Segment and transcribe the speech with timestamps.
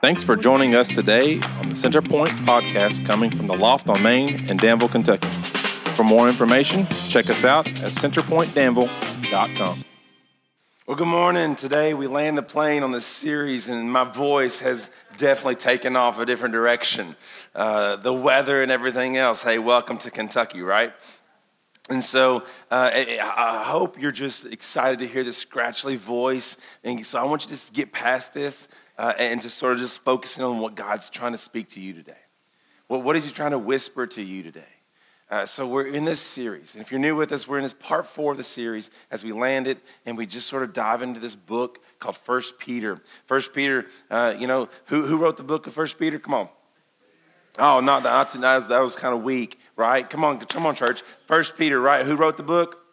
[0.00, 4.48] Thanks for joining us today on the Centerpoint podcast coming from the Loft on Main
[4.48, 5.26] in Danville, Kentucky.
[5.96, 9.84] For more information, check us out at centerpointdanville.com.
[10.86, 11.56] Well, good morning.
[11.56, 16.20] Today we land the plane on this series, and my voice has definitely taken off
[16.20, 17.16] a different direction.
[17.52, 19.42] Uh, the weather and everything else.
[19.42, 20.92] Hey, welcome to Kentucky, right?
[21.90, 26.56] And so uh, I hope you're just excited to hear this scratchy voice.
[26.84, 28.68] And so I want you to just get past this
[28.98, 31.94] uh, and just sort of just focusing on what God's trying to speak to you
[31.94, 32.18] today.
[32.88, 34.62] Well, what is He trying to whisper to you today?
[35.30, 36.74] Uh, so we're in this series.
[36.74, 39.22] And if you're new with us, we're in this part four of the series as
[39.22, 42.98] we land it and we just sort of dive into this book called First Peter.
[43.26, 46.18] First Peter, uh, you know, who, who wrote the book of First Peter?
[46.18, 46.48] Come on.
[47.58, 50.08] Oh, not, not that was, that was kind of weak, right?
[50.08, 51.02] Come on, come on, church.
[51.26, 52.06] First Peter, right?
[52.06, 52.87] Who wrote the book?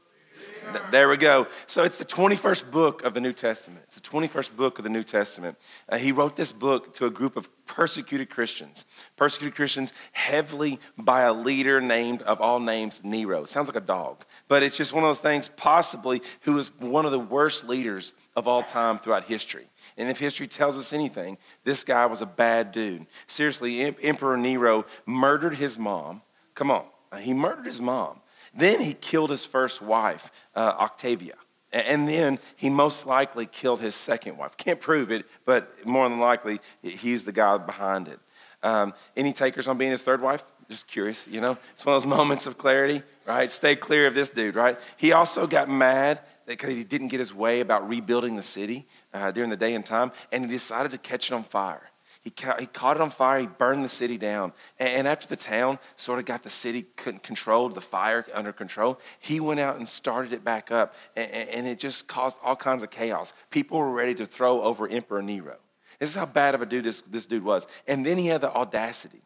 [0.92, 1.48] There we go.
[1.68, 3.84] So it's the 21st book of the New Testament.
[3.88, 5.58] It's the 21st book of the New Testament.
[5.90, 8.86] Uh, he wrote this book to a group of persecuted Christians.
[9.16, 13.46] Persecuted Christians heavily by a leader named, of all names, Nero.
[13.46, 17.06] Sounds like a dog, but it's just one of those things, possibly, who was one
[17.06, 19.68] of the worst leaders of all time throughout history.
[19.98, 23.06] And if history tells us anything, this guy was a bad dude.
[23.28, 26.22] Seriously, Emperor Nero murdered his mom.
[26.54, 26.86] Come on,
[27.20, 28.22] he murdered his mom
[28.56, 31.36] then he killed his first wife, uh, Octavia.
[31.72, 34.56] And then he most likely killed his second wife.
[34.56, 38.20] Can't prove it, but more than likely, he's the guy behind it.
[38.64, 40.44] Um, any takers on being his third wife?
[40.70, 41.58] Just curious, you know?
[41.74, 43.52] It's one of those moments of clarity, right?
[43.52, 44.80] Stay clear of this dude, right?
[44.96, 49.32] He also got mad because he didn't get his way about rebuilding the city uh,
[49.32, 51.92] during the day and time, and he decided to catch it on fire.
[52.26, 53.40] He, ca- he caught it on fire.
[53.40, 54.52] He burned the city down.
[54.80, 59.00] And, and after the town sort of got the city controlled, the fire under control,
[59.20, 60.96] he went out and started it back up.
[61.16, 63.34] And, and it just caused all kinds of chaos.
[63.52, 65.58] People were ready to throw over Emperor Nero.
[66.00, 67.68] This is how bad of a dude this, this dude was.
[67.88, 69.22] And then he had the audacity.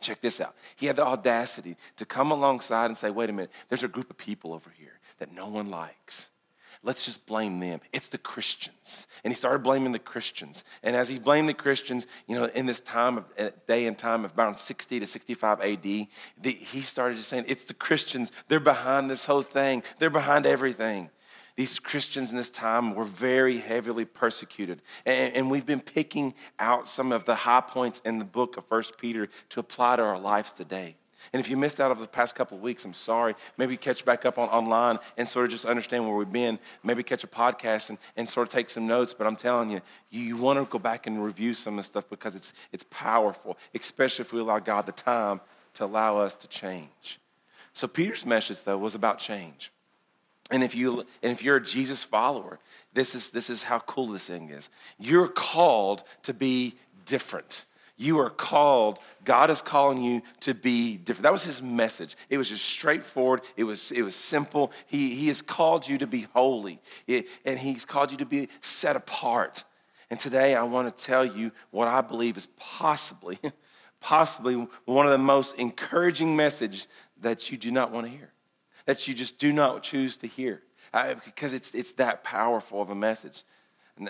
[0.00, 0.54] Check this out.
[0.76, 4.10] He had the audacity to come alongside and say, wait a minute, there's a group
[4.10, 6.28] of people over here that no one likes
[6.82, 7.80] let's just blame them.
[7.92, 9.06] It's the Christians.
[9.22, 10.64] And he started blaming the Christians.
[10.82, 13.96] And as he blamed the Christians, you know, in this time of uh, day and
[13.96, 16.08] time of around 60 to 65 AD, the,
[16.42, 18.32] he started just saying, it's the Christians.
[18.48, 19.82] They're behind this whole thing.
[19.98, 21.10] They're behind everything.
[21.54, 24.80] These Christians in this time were very heavily persecuted.
[25.04, 28.66] And, and, we've been picking out some of the high points in the book of
[28.66, 30.96] First Peter to apply to our lives today.
[31.32, 33.34] And if you missed out of the past couple of weeks, I'm sorry.
[33.56, 36.58] Maybe catch back up on online and sort of just understand where we've been.
[36.82, 39.14] Maybe catch a podcast and, and sort of take some notes.
[39.14, 39.80] But I'm telling you,
[40.10, 42.84] you, you want to go back and review some of this stuff because it's, it's
[42.90, 45.40] powerful, especially if we allow God the time
[45.74, 47.18] to allow us to change.
[47.72, 49.72] So Peter's message, though, was about change.
[50.50, 52.58] And if, you, and if you're a Jesus follower,
[52.92, 54.68] this is, this is how cool this thing is.
[54.98, 56.74] You're called to be
[57.06, 57.64] different.
[58.02, 61.22] You are called, God is calling you to be different.
[61.22, 62.16] That was his message.
[62.28, 64.72] It was just straightforward, it was, it was simple.
[64.86, 68.48] He, he has called you to be holy, it, and he's called you to be
[68.60, 69.62] set apart.
[70.10, 73.38] And today I want to tell you what I believe is possibly,
[74.00, 76.88] possibly one of the most encouraging messages
[77.20, 78.32] that you do not want to hear,
[78.84, 80.60] that you just do not choose to hear,
[80.92, 83.44] I, because it's, it's that powerful of a message.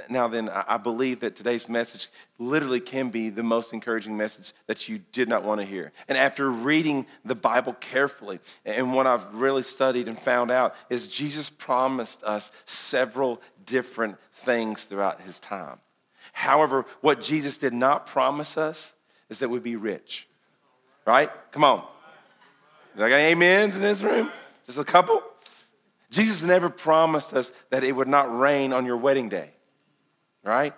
[0.08, 2.08] Now, then, I believe that today's message
[2.38, 5.92] literally can be the most encouraging message that you did not want to hear.
[6.08, 11.08] And after reading the Bible carefully, and what I've really studied and found out is
[11.08, 15.78] Jesus promised us several different things throughout his time.
[16.32, 18.92] However, what Jesus did not promise us
[19.28, 20.28] is that we'd be rich.
[21.06, 21.30] Right?
[21.50, 21.84] Come on.
[22.94, 24.30] Did I got amens in this room?
[24.66, 25.22] Just a couple?
[26.10, 29.50] Jesus never promised us that it would not rain on your wedding day
[30.42, 30.74] right?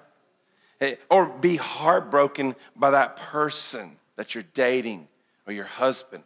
[0.80, 5.08] Eh, or be heartbroken by that person that you're dating
[5.46, 6.24] or your husband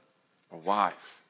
[0.51, 1.25] or wife.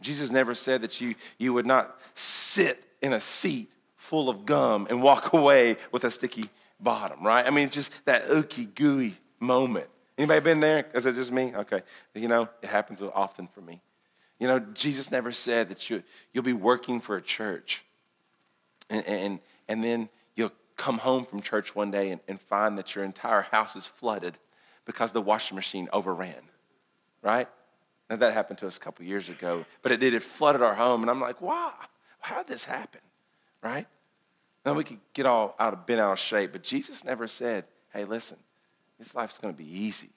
[0.00, 4.86] Jesus never said that you, you would not sit in a seat full of gum
[4.90, 6.50] and walk away with a sticky
[6.80, 7.46] bottom, right?
[7.46, 9.88] I mean, it's just that ooky gooey moment.
[10.16, 10.86] Anybody been there?
[10.94, 11.54] Is it just me?
[11.54, 11.82] Okay.
[12.14, 13.80] You know, it happens often for me.
[14.38, 16.02] You know, Jesus never said that you,
[16.32, 17.84] you'll be working for a church
[18.90, 19.38] and, and,
[19.68, 20.08] and then
[20.76, 24.38] come home from church one day and, and find that your entire house is flooded
[24.84, 26.42] because the washing machine overran,
[27.22, 27.48] right?
[28.10, 30.12] Now, that happened to us a couple years ago, but it did.
[30.14, 31.72] It flooded our home, and I'm like, wow,
[32.18, 33.00] how did this happen,
[33.62, 33.86] right?
[34.64, 37.64] Now, we could get all out of, bent out of shape, but Jesus never said,
[37.92, 38.38] hey, listen,
[38.98, 40.10] this life's going to be easy.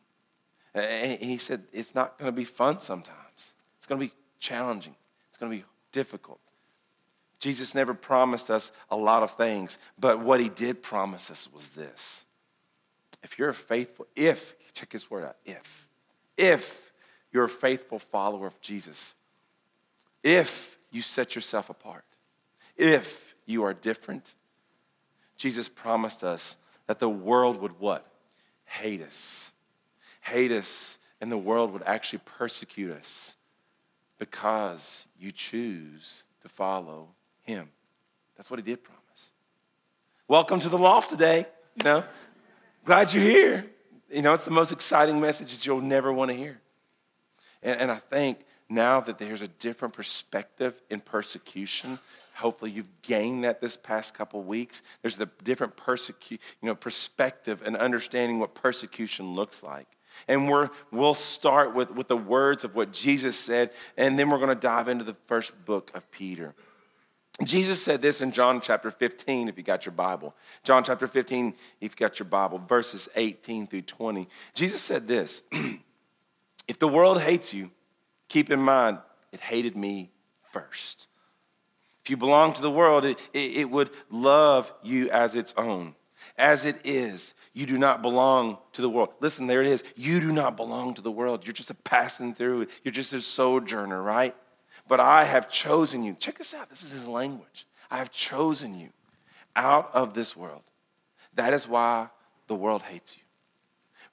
[0.74, 3.54] And he said, it's not going to be fun sometimes.
[3.78, 4.96] It's going to be challenging.
[5.30, 6.40] It's going to be difficult.
[7.40, 11.70] Jesus never promised us a lot of things, but what he did promise us was
[11.70, 12.26] this.
[13.24, 15.88] If you're a faithful, if, check his word out, if,
[16.38, 16.92] if
[17.32, 19.16] you're a faithful follower of Jesus,
[20.24, 22.06] if you set yourself apart,
[22.76, 24.34] if you are different,
[25.36, 26.58] Jesus promised us
[26.88, 28.06] that the world would what?
[28.66, 29.52] Hate us.
[30.22, 33.36] Hate us, and the world would actually persecute us
[34.18, 37.10] because you choose to follow
[37.48, 37.70] him.
[38.36, 39.32] That's what he did promise.
[40.28, 41.48] Welcome to the loft today.
[41.78, 42.04] You know,
[42.86, 43.66] glad you're here.
[44.12, 46.60] You know, it's the most exciting message that you'll never want to hear.
[47.64, 48.40] And, and I think
[48.70, 52.00] now that there's a different perspective in persecution,
[52.36, 54.82] hopefully you've gained that this past couple weeks.
[55.02, 59.88] There's a different persecu- you know, perspective and understanding what persecution looks like.
[60.28, 64.40] And we're, we'll start with, with the words of what Jesus said, and then we're
[64.40, 66.56] going to dive into the first book of Peter.
[67.44, 70.36] Jesus said this in John chapter 15, if you got your Bible.
[70.64, 74.28] John chapter 15, if you got your Bible, verses 18 through 20.
[74.56, 75.44] Jesus said this
[76.68, 77.70] If the world hates you,
[78.28, 78.98] keep in mind
[79.32, 80.12] it hated me
[80.52, 81.08] first.
[82.04, 85.94] If you belong to the world, it, it, would love you as its own.
[86.38, 89.10] As it is, you do not belong to the world.
[89.20, 89.84] Listen, there it is.
[89.96, 91.46] You do not belong to the world.
[91.46, 92.68] You're just a passing through.
[92.84, 94.36] You're just a sojourner, right?
[94.88, 96.16] But I have chosen you.
[96.20, 96.70] Check this out.
[96.70, 97.66] This is his language.
[97.92, 98.90] I have chosen you
[99.56, 100.64] out of this world.
[101.34, 102.10] That is why
[102.48, 103.24] the world hates you.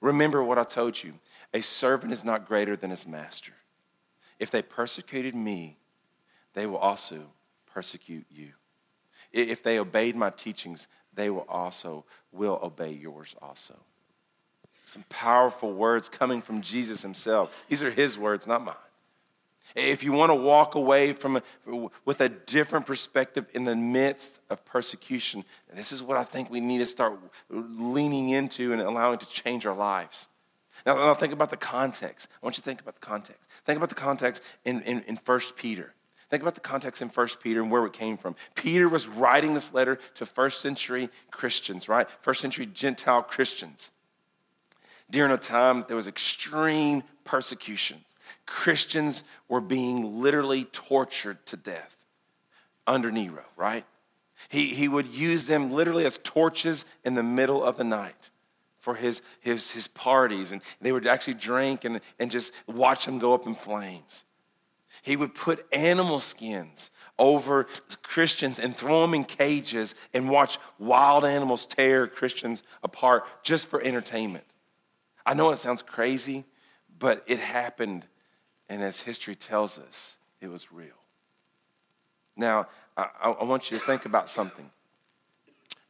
[0.01, 1.13] Remember what I told you
[1.53, 3.53] a servant is not greater than his master.
[4.39, 5.77] If they persecuted me,
[6.53, 7.31] they will also
[7.65, 8.49] persecute you.
[9.31, 13.75] If they obeyed my teachings, they will also will obey yours also.
[14.83, 17.65] Some powerful words coming from Jesus himself.
[17.69, 18.75] These are his words, not mine.
[19.73, 21.43] If you want to walk away from a,
[22.05, 26.61] with a different perspective in the midst of persecution, this is what I think we
[26.61, 27.19] need to start
[27.49, 30.27] leaning into and allowing to change our lives.
[30.85, 32.27] Now, now think about the context.
[32.41, 33.49] I want you to think about the context.
[33.65, 35.93] Think about the context in, in, in 1 Peter.
[36.29, 38.35] Think about the context in 1 Peter and where it came from.
[38.55, 42.07] Peter was writing this letter to first century Christians, right?
[42.21, 43.91] First century Gentile Christians.
[45.09, 48.03] During a time there was extreme persecution.
[48.45, 52.05] Christians were being literally tortured to death
[52.87, 53.85] under Nero, right?
[54.49, 58.29] He, he would use them literally as torches in the middle of the night
[58.77, 63.17] for his, his, his parties, and they would actually drink and, and just watch them
[63.17, 64.25] go up in flames.
[65.01, 67.67] He would put animal skins over
[68.03, 73.81] Christians and throw them in cages and watch wild animals tear Christians apart just for
[73.81, 74.45] entertainment.
[75.25, 76.45] I know it sounds crazy,
[76.99, 78.05] but it happened
[78.69, 80.89] and as history tells us, it was real.
[82.35, 82.67] Now,
[82.97, 84.69] I, I, want you to think about something.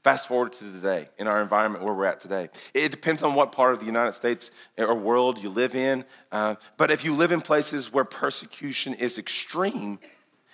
[0.04, 2.50] Fast forward to today, in our environment where we're at today.
[2.76, 6.06] It depends on what part of the United States or world you live in.
[6.32, 9.98] Uh, but if you live in places where persecution is extreme,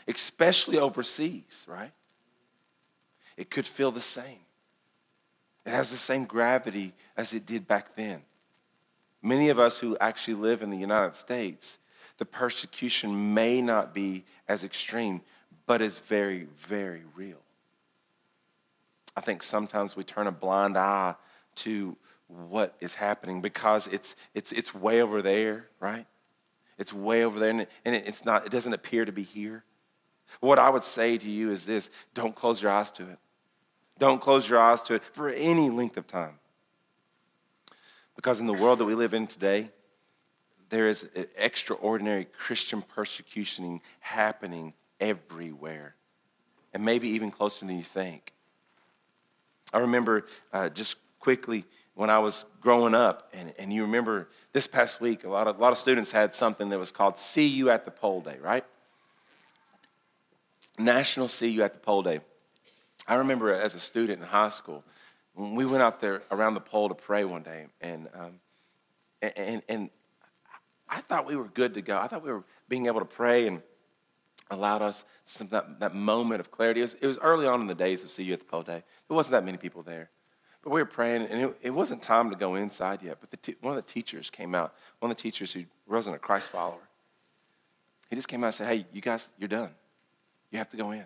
[0.08, 1.92] especially overseas, right?
[3.36, 4.40] It could feel the same.
[5.66, 8.22] It has the same gravity as it did back then.
[9.22, 11.78] Many of us who actually live in the United States
[12.22, 15.22] the persecution may not be as extreme,
[15.66, 17.40] but is very, very real.
[19.18, 21.16] I think sometimes we turn a blind eye
[21.56, 21.98] to
[22.28, 26.06] what is happening because it's, it's, it's way over there, right?
[26.78, 29.64] It's way over there, and, it, and it's not, it doesn't appear to be here.
[30.42, 33.18] What I would say to you is this don't close your eyes to it.
[33.98, 36.38] Don't close your eyes to it for any length of time.
[38.16, 39.72] Because in the world that we live in today,
[40.72, 45.96] there is extraordinary Christian persecution happening everywhere,
[46.74, 48.32] and maybe even closer than you think.
[49.74, 54.66] I remember uh, just quickly when I was growing up, and, and you remember this
[54.66, 57.48] past week, a lot, of, a lot of students had something that was called See
[57.48, 58.64] You at the Pole Day, right?
[60.80, 62.22] National See You at the Pole Day.
[63.08, 64.86] I remember as a student in high school,
[65.36, 68.40] we went out there around the pole to pray one day, and, um,
[69.22, 69.90] and, and
[70.92, 71.98] I thought we were good to go.
[71.98, 73.62] I thought we were being able to pray and
[74.52, 76.82] allowed us some, that, that moment of clarity.
[76.82, 78.64] It was, it was, early on in the days of See You at the Pole
[78.64, 78.84] Day.
[79.08, 80.10] There wasn't that many people there.
[80.62, 83.18] But we were praying, and it, it wasn't time to go inside yet.
[83.22, 86.20] But the one of the teachers came out, one of the teachers who wasn't a
[86.20, 86.88] Christ follower.
[88.10, 89.72] He just came out and said, Hey, you guys, you're done.
[90.52, 91.06] You have to go in.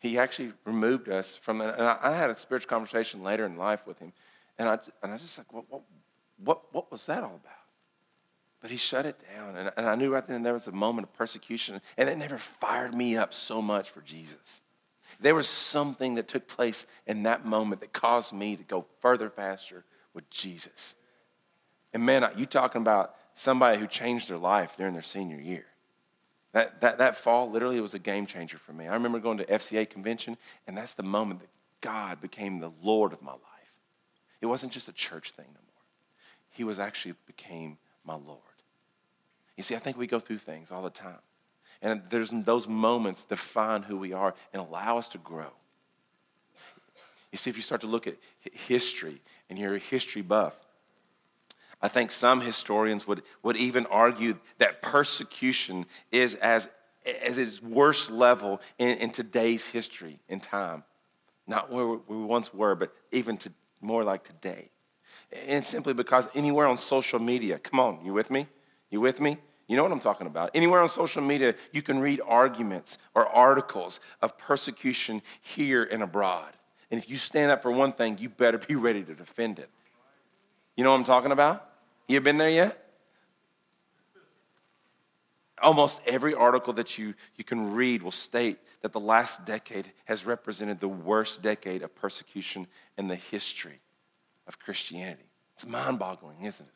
[0.00, 3.86] He actually removed us from, and I, I had a spiritual conversation later in life
[3.86, 4.12] with him.
[4.58, 5.82] And I, and I just like, what, what,
[6.44, 7.55] what, what was that all about?
[8.66, 9.54] But he shut it down.
[9.54, 11.80] And, and I knew right then there was a moment of persecution.
[11.96, 14.60] And it never fired me up so much for Jesus.
[15.20, 19.30] There was something that took place in that moment that caused me to go further
[19.30, 20.96] faster with Jesus.
[21.94, 25.66] And man, you talking about somebody who changed their life during their senior year.
[26.50, 28.88] That, that, that fall literally was a game changer for me.
[28.88, 33.12] I remember going to FCA convention, and that's the moment that God became the Lord
[33.12, 33.40] of my life.
[34.40, 35.84] It wasn't just a church thing no more.
[36.50, 38.40] He was actually became my Lord.
[39.56, 41.18] You see, I think we go through things all the time.
[41.82, 45.50] And there's those moments define who we are and allow us to grow.
[47.32, 48.16] You see, if you start to look at
[48.52, 49.20] history
[49.50, 50.54] and you're a history buff,
[51.82, 56.70] I think some historians would, would even argue that persecution is as,
[57.22, 60.82] as its worst level in, in today's history in time.
[61.46, 64.70] Not where we once were, but even to more like today.
[65.46, 68.46] And simply because anywhere on social media, come on, you with me?
[68.96, 69.36] You with me?
[69.68, 70.52] You know what I'm talking about.
[70.54, 76.48] Anywhere on social media, you can read arguments or articles of persecution here and abroad.
[76.90, 79.68] And if you stand up for one thing, you better be ready to defend it.
[80.78, 81.68] You know what I'm talking about?
[82.08, 82.90] You been there yet?
[85.60, 90.24] Almost every article that you, you can read will state that the last decade has
[90.24, 93.78] represented the worst decade of persecution in the history
[94.46, 95.28] of Christianity.
[95.52, 96.72] It's mind boggling, isn't it?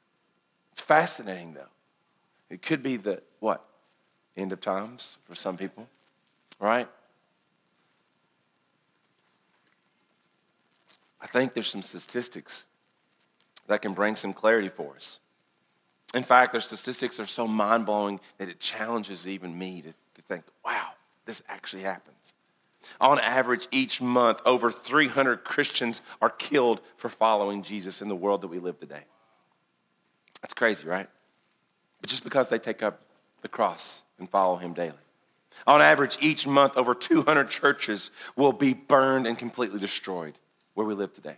[0.73, 1.65] It's fascinating, though.
[2.51, 3.65] It could be the what?
[4.37, 5.89] End of times for some people,
[6.59, 6.89] right?
[11.21, 12.65] I think there's some statistics
[13.67, 15.21] that can bring some clarity for us.
[16.15, 20.23] In fact, their statistics are so mind blowing that it challenges even me to, to
[20.23, 20.89] think, wow,
[21.25, 22.35] this actually happens.
[23.01, 28.41] On average, each month, over 300 Christians are killed for following Jesus in the world
[28.41, 29.05] that we live today.
[30.43, 31.09] That's crazy, right?
[32.01, 33.03] But just because they take up
[33.43, 34.95] the cross and follow him daily.
[35.67, 40.35] On average, each month, over 200 churches will be burned and completely destroyed
[40.75, 41.37] where we live today.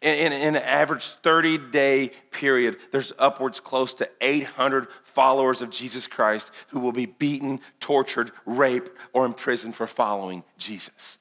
[0.00, 5.70] In, in, in, an average 30 day period, there's upwards close to 800 followers of
[5.70, 11.18] Jesus Christ who will be beaten, tortured, raped, or imprisoned for following Jesus.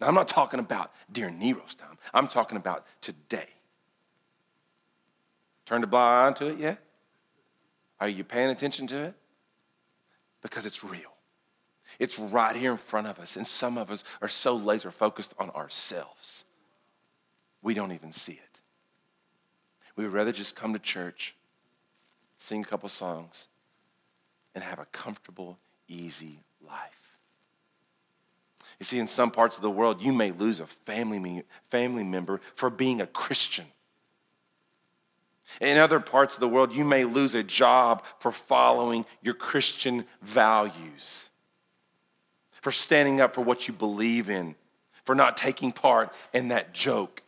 [0.00, 3.48] Now, I'm not talking about during Nero's time, I'm talking about today.
[5.64, 6.85] Turn the blind eye to it yet?
[8.00, 9.14] Are you paying attention to it?
[10.42, 11.12] Because it's real.
[11.98, 15.34] It's right here in front of us, and some of us are so laser focused
[15.38, 16.44] on ourselves,
[17.62, 18.60] we don't even see it.
[19.96, 21.34] We would rather just come to church,
[22.36, 23.48] sing a couple songs,
[24.54, 27.16] and have a comfortable, easy life.
[28.78, 32.40] You see, in some parts of the world, you may lose a family, family member
[32.56, 33.66] for being a Christian.
[35.60, 40.04] In other parts of the world, you may lose a job for following your Christian
[40.22, 41.30] values,
[42.60, 44.54] for standing up for what you believe in,
[45.04, 47.22] for not taking part in that joke,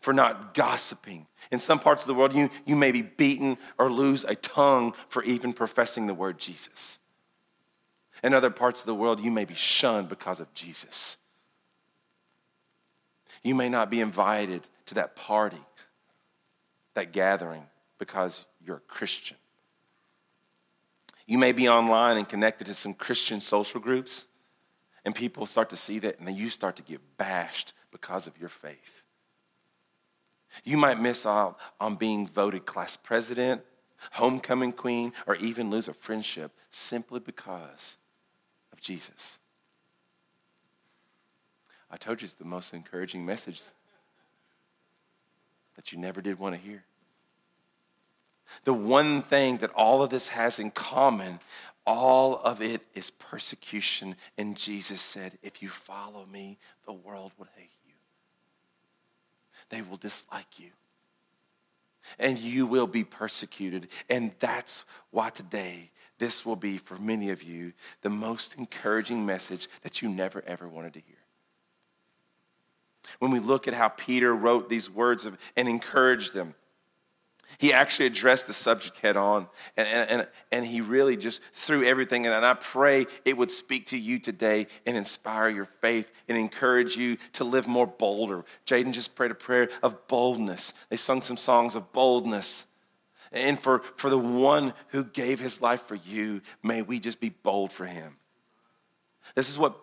[0.00, 1.26] for not gossiping.
[1.50, 4.94] In some parts of the world, you, you may be beaten or lose a tongue
[5.08, 6.98] for even professing the word Jesus.
[8.22, 11.16] In other parts of the world, you may be shunned because of Jesus.
[13.42, 15.60] You may not be invited to that party
[16.94, 17.64] that gathering
[17.98, 19.36] because you're a Christian.
[21.26, 24.26] You may be online and connected to some Christian social groups,
[25.04, 28.38] and people start to see that, and then you start to get bashed because of
[28.38, 29.02] your faith.
[30.64, 33.62] You might miss out on being voted class president,
[34.12, 37.98] homecoming queen, or even lose a friendship simply because
[38.72, 39.38] of Jesus.
[41.90, 43.62] I told you it's the most encouraging message
[45.76, 46.84] that you never did want to hear.
[48.64, 51.40] The one thing that all of this has in common,
[51.86, 54.16] all of it is persecution.
[54.36, 57.94] And Jesus said, If you follow me, the world will hate you,
[59.70, 60.70] they will dislike you.
[62.18, 63.86] And you will be persecuted.
[64.10, 69.68] And that's why today, this will be for many of you the most encouraging message
[69.82, 71.21] that you never ever wanted to hear
[73.18, 76.54] when we look at how Peter wrote these words of, and encouraged them.
[77.58, 82.24] He actually addressed the subject head on, and, and, and he really just threw everything
[82.24, 82.32] in.
[82.32, 86.96] And I pray it would speak to you today and inspire your faith and encourage
[86.96, 88.44] you to live more bolder.
[88.66, 90.74] Jaden just prayed a prayer of boldness.
[90.88, 92.66] They sung some songs of boldness.
[93.32, 97.30] And for, for the one who gave his life for you, may we just be
[97.30, 98.16] bold for him.
[99.34, 99.76] This is what,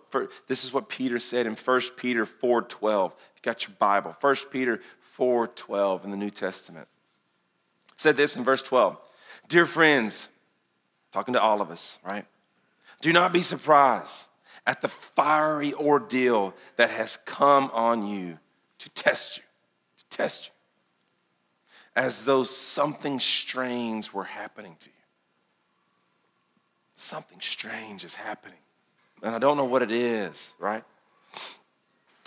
[0.48, 3.12] this is what Peter said in 1 Peter 4.12.
[3.12, 4.16] You got your Bible.
[4.22, 4.80] 1 Peter
[5.18, 6.88] 4.12 in the New Testament.
[7.96, 8.98] said this in verse 12.
[9.48, 10.30] Dear friends,
[11.12, 12.26] talking to all of us, right?
[13.02, 14.28] Do not be surprised
[14.68, 18.38] at the fiery ordeal that has come on you
[18.78, 19.44] to test you,
[19.98, 20.54] to test you.
[21.96, 24.96] As though something strange were happening to you.
[26.96, 28.60] Something strange is happening.
[29.22, 30.84] And I don't know what it is, right?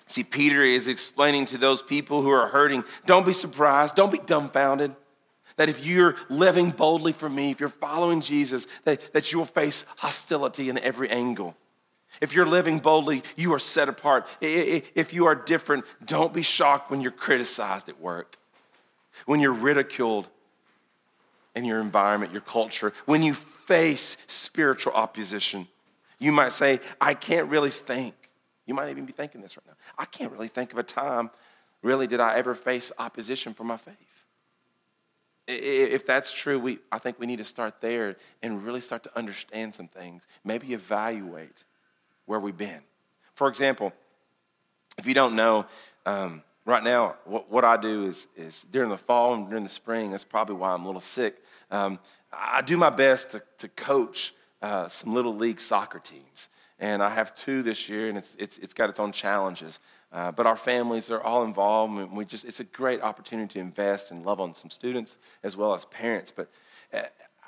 [0.06, 4.18] See, Peter is explaining to those people who are hurting don't be surprised, don't be
[4.18, 4.94] dumbfounded.
[5.56, 9.46] That if you're living boldly for me, if you're following Jesus, that, that you will
[9.46, 11.56] face hostility in every angle.
[12.20, 14.26] If you're living boldly, you are set apart.
[14.40, 18.36] If you are different, don't be shocked when you're criticized at work,
[19.26, 20.28] when you're ridiculed
[21.54, 25.68] in your environment, your culture, when you face spiritual opposition.
[26.22, 28.14] You might say, I can't really think.
[28.64, 29.74] You might even be thinking this right now.
[29.98, 31.30] I can't really think of a time,
[31.82, 33.96] really, did I ever face opposition for my faith?
[35.48, 39.18] If that's true, we, I think we need to start there and really start to
[39.18, 40.28] understand some things.
[40.44, 41.64] Maybe evaluate
[42.26, 42.82] where we've been.
[43.34, 43.92] For example,
[44.98, 45.66] if you don't know,
[46.06, 49.68] um, right now, what, what, I do is, is during the fall and during the
[49.68, 51.42] spring, that's probably why I'm a little sick.
[51.68, 51.98] Um,
[52.32, 56.48] I do my best to, to coach uh, some little league soccer teams.
[56.78, 59.78] And I have two this year, and it's, it's, it's got its own challenges.
[60.12, 63.60] Uh, but our families are all involved, and we just, it's a great opportunity to
[63.60, 66.30] invest and love on some students as well as parents.
[66.30, 66.50] But
[66.92, 67.02] uh,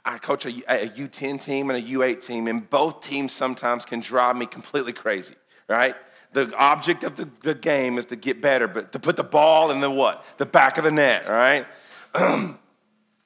[0.04, 4.00] I coach a, a U10 team and a U8 team, and both teams sometimes can
[4.00, 5.34] drive me completely crazy,
[5.68, 5.96] right?
[6.32, 9.70] The object of the, the game is to get better, but to put the ball
[9.70, 10.24] in the what?
[10.38, 11.66] The back of the net, right?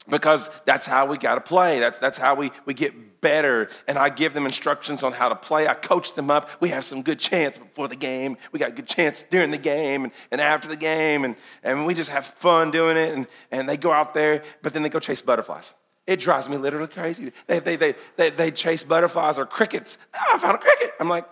[0.09, 1.81] because that's how we got to play.
[1.81, 3.69] That's, that's how we, we get better.
[3.87, 5.69] And I give them instructions on how to play.
[5.69, 6.51] I coach them up.
[6.61, 8.37] We have some good chance before the game.
[8.53, 11.25] We got a good chance during the game and, and after the game.
[11.25, 13.15] And, and we just have fun doing it.
[13.15, 15.75] And, and they go out there, but then they go chase butterflies.
[16.07, 17.33] It drives me literally crazy.
[17.47, 19.99] They, they, they, they, they chase butterflies or crickets.
[20.15, 20.93] Oh, I found a cricket.
[20.99, 21.27] I'm like,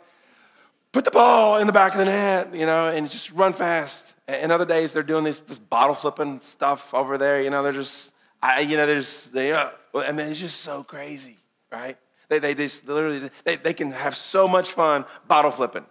[0.92, 4.14] put the ball in the back of the net, you know, and just run fast.
[4.28, 7.72] And other days they're doing this, this bottle flipping stuff over there, you know, they're
[7.72, 8.12] just,
[8.42, 11.36] I, you know, there's, they, uh, I mean, it's just so crazy,
[11.76, 11.98] right?
[12.28, 15.86] They, they, they literally, they, they can have so much fun bottle flipping,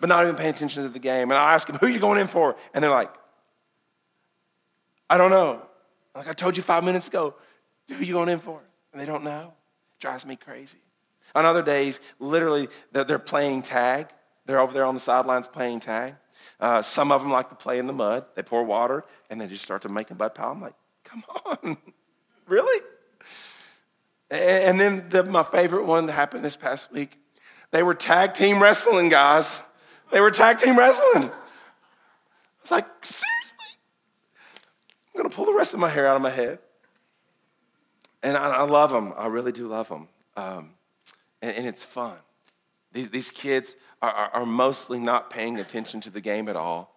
[0.00, 1.30] but not even paying attention to the game.
[1.30, 2.56] And I ask them, who are you going in for?
[2.72, 3.12] And they're like,
[5.10, 5.62] I don't know.
[6.14, 7.34] Like I told you five minutes ago,
[7.88, 8.60] who are you going in for?
[8.92, 9.52] And they don't know.
[9.96, 10.78] It drives me crazy.
[11.34, 14.08] On other days, literally, they're, they're playing tag.
[14.46, 16.14] They're over there on the sidelines playing tag.
[16.60, 18.24] Uh, some of them like to play in the mud.
[18.36, 20.52] They pour water and they just start to make a mud pile.
[20.52, 21.76] I'm like, come on,
[22.46, 22.80] really?
[24.30, 27.18] And then the, my favorite one that happened this past week,
[27.70, 29.60] they were tag team wrestling, guys.
[30.12, 31.24] They were tag team wrestling.
[31.24, 31.32] I
[32.62, 33.24] was like, seriously?
[35.14, 36.58] I'm going to pull the rest of my hair out of my head.
[38.22, 39.12] And I, I love them.
[39.16, 40.08] I really do love them.
[40.36, 40.70] Um,
[41.42, 42.16] and, and, it's fun.
[42.92, 46.92] These, these kids are, are, are, mostly not paying attention to the game at all.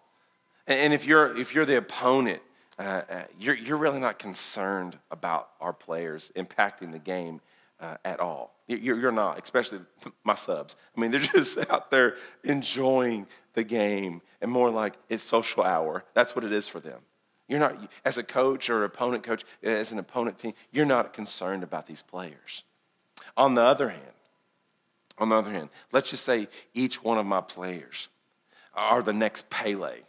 [0.66, 2.40] And, and if, you're, if you're the opponent,
[2.78, 3.02] uh,
[3.38, 7.40] you're, you're really not concerned about our players impacting the game
[7.80, 8.54] uh, at all.
[8.66, 9.80] You're, you're not, especially
[10.24, 10.76] my subs.
[10.96, 16.04] I mean, they're just out there enjoying the game and more like it's social hour.
[16.14, 17.00] That's what it is for them.
[17.48, 21.62] You're not, as a coach or opponent coach, as an opponent team, you're not concerned
[21.62, 22.62] about these players.
[23.36, 24.02] On the other hand,
[25.16, 28.08] on the other hand, let's just say each one of my players
[28.74, 30.02] are the next Pele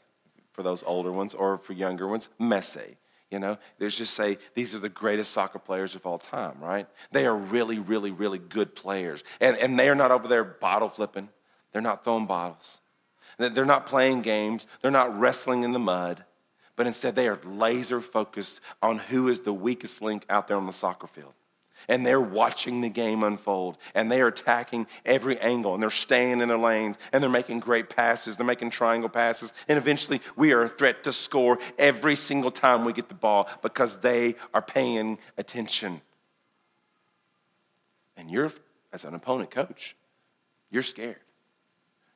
[0.60, 2.98] for those older ones, or for younger ones, Messi.
[3.32, 6.86] You know, there's just say these are the greatest soccer players of all time, right?
[7.14, 9.24] They are really, really, really good players.
[9.40, 11.30] And, and they are not over there bottle flipping,
[11.72, 12.82] they're not throwing bottles,
[13.38, 16.26] they're not playing games, they're not wrestling in the mud
[16.76, 20.66] but instead they are laser focused on who is the weakest link out there on
[20.66, 21.34] the soccer field.
[21.88, 26.42] And they're watching the game unfold and they are attacking every angle and they're staying
[26.42, 28.38] in their lanes and they're making great passes.
[28.38, 29.54] They're making triangle passes.
[29.68, 33.50] And eventually we are a threat to score every single time we get the ball
[33.62, 36.02] because they are paying attention.
[38.18, 38.52] And you're,
[38.92, 39.96] as an opponent coach,
[40.70, 41.16] you're scared.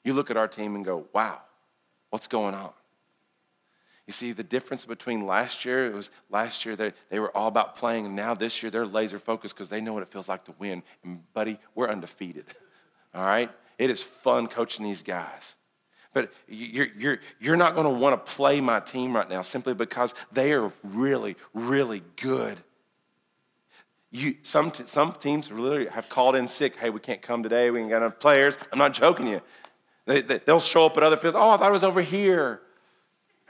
[0.04, 1.41] You look at our team and go, wow,
[2.10, 2.71] what's going on?
[4.05, 7.47] You see, the difference between last year, it was last year they, they were all
[7.47, 10.27] about playing, and now this year they're laser focused because they know what it feels
[10.27, 10.83] like to win.
[11.03, 12.45] And, buddy, we're undefeated.
[13.15, 13.49] All right?
[13.77, 15.55] It is fun coaching these guys.
[16.13, 19.73] But you're, you're, you're not going to want to play my team right now simply
[19.73, 22.57] because they are really, really good.
[24.11, 26.75] You, some, some teams literally have called in sick.
[26.75, 27.71] Hey, we can't come today.
[27.71, 28.57] We ain't got enough players.
[28.71, 29.41] I'm not joking you.
[30.05, 31.35] They, they, they'll show up at other fields.
[31.35, 32.61] Oh, I thought it was over here.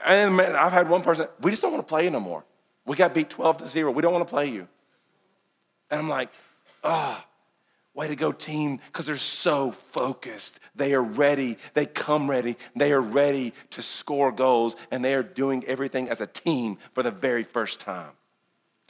[0.04, 2.44] And I've had one person, we just don't want to play you no more.
[2.86, 3.90] We got beat 12 to 0.
[3.92, 4.68] We don't want to play you.
[5.90, 6.30] And I'm like,
[6.82, 7.30] ah, oh,
[7.94, 10.58] Way to go, team, because they're so focused.
[10.74, 11.58] They are ready.
[11.74, 12.56] They come ready.
[12.74, 17.04] They are ready to score goals, and they are doing everything as a team for
[17.04, 18.10] the very first time.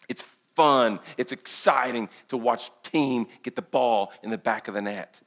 [0.08, 0.24] It's
[0.56, 1.00] fun.
[1.18, 5.20] It's exciting to watch team get the ball in the back of the net.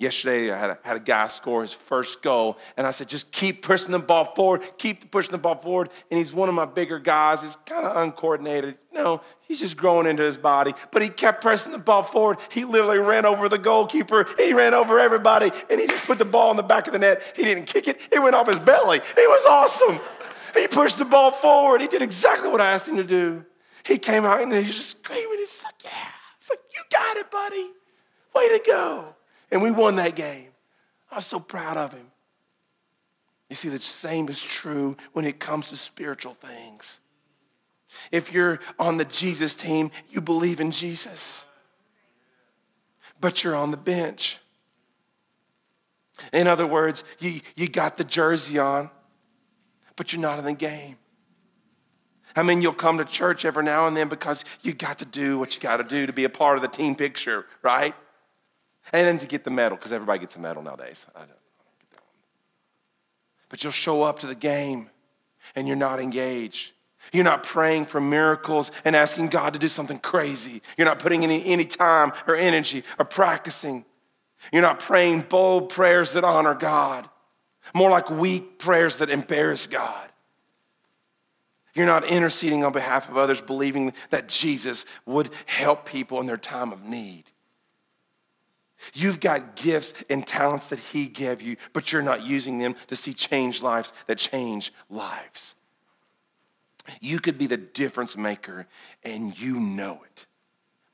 [0.00, 3.30] Yesterday, I had a, had a guy score his first goal, and I said, just
[3.30, 5.90] keep pushing the ball forward, keep pushing the ball forward.
[6.10, 7.42] And he's one of my bigger guys.
[7.42, 8.78] He's kind of uncoordinated.
[8.90, 10.72] You know, he's just growing into his body.
[10.90, 12.38] But he kept pressing the ball forward.
[12.50, 14.26] He literally ran over the goalkeeper.
[14.38, 16.98] He ran over everybody, and he just put the ball in the back of the
[16.98, 17.22] net.
[17.36, 18.96] He didn't kick it, it went off his belly.
[18.96, 20.00] It was awesome.
[20.54, 21.82] He pushed the ball forward.
[21.82, 23.44] He did exactly what I asked him to do.
[23.84, 25.38] He came out and he's just screaming.
[25.38, 25.90] He's like, yeah.
[26.38, 27.70] It's like, you got it, buddy.
[28.34, 29.14] Way to go.
[29.50, 30.48] And we won that game.
[31.10, 32.06] I was so proud of him.
[33.48, 37.00] You see, the same is true when it comes to spiritual things.
[38.12, 41.44] If you're on the Jesus team, you believe in Jesus,
[43.20, 44.38] but you're on the bench.
[46.32, 48.90] In other words, you, you got the jersey on,
[49.96, 50.96] but you're not in the game.
[52.36, 55.38] I mean, you'll come to church every now and then because you got to do
[55.38, 57.94] what you got to do to be a part of the team picture, right?
[58.92, 61.06] And then to get the medal, because everybody gets a medal nowadays.
[63.48, 64.90] But you'll show up to the game
[65.54, 66.72] and you're not engaged.
[67.12, 70.62] You're not praying for miracles and asking God to do something crazy.
[70.76, 73.84] You're not putting any, any time or energy or practicing.
[74.52, 77.08] You're not praying bold prayers that honor God,
[77.74, 80.08] more like weak prayers that embarrass God.
[81.74, 86.36] You're not interceding on behalf of others, believing that Jesus would help people in their
[86.36, 87.24] time of need.
[88.94, 92.96] You've got gifts and talents that He gave you, but you're not using them to
[92.96, 95.54] see change lives that change lives.
[97.00, 98.66] You could be the difference maker
[99.04, 100.26] and you know it,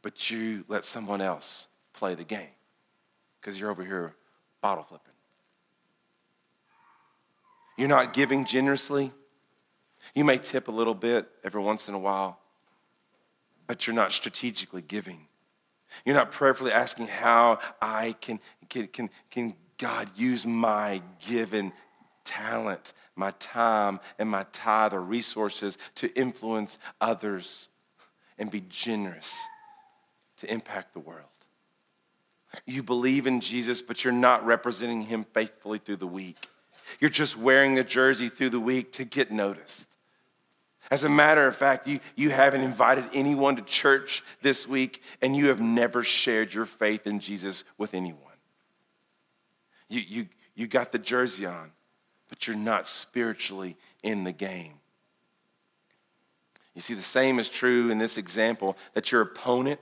[0.03, 2.49] but you let someone else play the game
[3.41, 4.15] because you're over here
[4.61, 5.13] bottle flipping.
[7.77, 9.13] You're not giving generously.
[10.15, 12.39] You may tip a little bit every once in a while,
[13.67, 15.26] but you're not strategically giving.
[16.05, 21.73] You're not prayerfully asking how I can, can, can, can God use my given
[22.25, 27.69] talent, my time, and my tithe or resources to influence others
[28.39, 29.47] and be generous
[30.39, 31.25] to impact the world.
[32.65, 36.49] You believe in Jesus, but you're not representing him faithfully through the week.
[37.01, 39.89] You're just wearing the jersey through the week to get noticed.
[40.91, 45.37] As a matter of fact, you, you haven't invited anyone to church this week and
[45.37, 48.21] you have never shared your faith in Jesus with anyone.
[49.89, 51.73] You, you, you got the jersey on,
[52.29, 54.75] but you're not spiritually in the game.
[56.75, 59.81] You see, the same is true in this example that your opponent,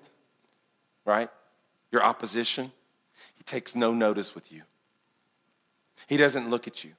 [1.04, 1.28] right?
[1.90, 2.72] Your opposition,
[3.34, 4.62] he takes no notice with you.
[6.06, 6.92] He doesn't look at you.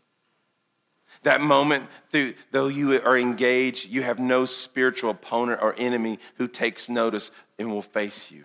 [1.25, 1.87] That moment,
[2.51, 7.71] though you are engaged, you have no spiritual opponent or enemy who takes notice and
[7.71, 8.43] will face you.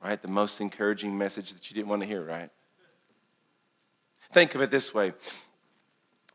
[0.00, 0.22] Right?
[0.22, 2.50] The most encouraging message that you didn't want to hear, right?
[4.30, 5.12] Think of it this way.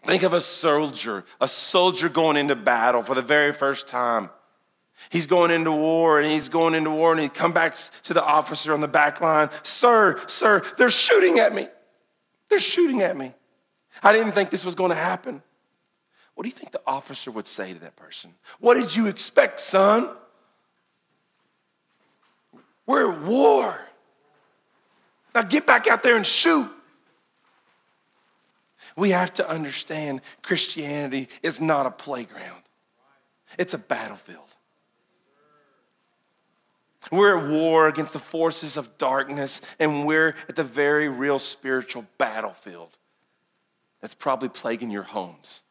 [0.05, 4.29] Think of a soldier, a soldier going into battle for the very first time.
[5.09, 8.23] He's going into war and he's going into war and he come back to the
[8.23, 9.49] officer on the back line.
[9.63, 11.69] Sir, sir, they're shooting at me.
[12.49, 13.33] They're shooting at me.
[14.03, 15.41] I didn't think this was going to happen.
[16.35, 18.33] What do you think the officer would say to that person?
[18.59, 20.09] What did you expect, son?
[22.85, 23.79] We're at war.
[25.33, 26.69] Now get back out there and shoot.
[28.95, 32.63] We have to understand Christianity is not a playground,
[33.57, 34.39] it's a battlefield.
[37.11, 42.05] We're at war against the forces of darkness, and we're at the very real spiritual
[42.17, 42.97] battlefield
[44.03, 45.61] that's probably plaguing your homes,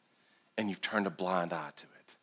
[0.56, 2.16] and you've turned a blind eye to it.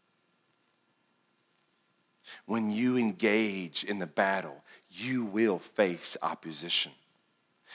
[2.48, 6.93] When you engage in the battle, you will face opposition.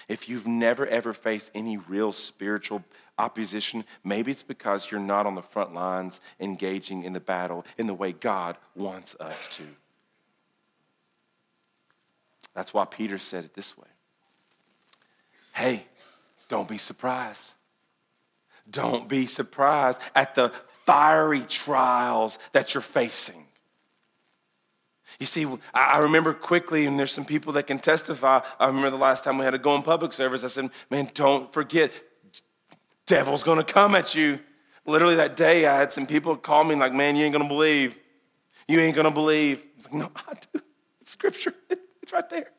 [0.09, 2.83] If you've never ever faced any real spiritual
[3.19, 7.87] opposition, maybe it's because you're not on the front lines engaging in the battle in
[7.87, 9.63] the way God wants us to.
[12.53, 13.87] That's why Peter said it this way
[15.53, 15.87] Hey,
[16.49, 17.55] don't be surprised.
[18.71, 20.53] Don't be surprised at the
[20.87, 23.45] fiery trials that you're facing.
[25.21, 28.41] You see, I remember quickly, and there's some people that can testify.
[28.59, 31.11] I remember the last time we had to go in public service, I said, Man,
[31.15, 31.93] don't forget,
[33.07, 34.41] devil's gonna come at you.
[34.87, 37.97] Literally that day, I had some people call me like, Man, you ain't gonna believe.
[38.67, 39.59] You ain't gonna believe.
[39.59, 40.63] I was like, No, I do.
[41.01, 41.55] It's scripture,
[42.03, 42.51] it's right there.